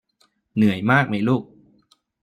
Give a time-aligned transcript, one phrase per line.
[0.55, 1.43] เหนื่อยมากไหมลูก